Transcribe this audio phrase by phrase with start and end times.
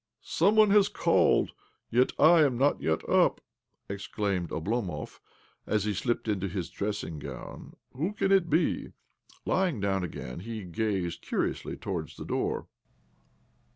[0.39, 1.51] "Some one has called,
[1.91, 3.39] yet I am not yet up
[3.85, 5.19] 1" exclaimed Oblomov
[5.67, 7.75] as he slipped into his dressing gown.
[7.95, 8.93] "Who сал it be?"
[9.45, 12.65] Lying down again, he gazed curiously towards the door.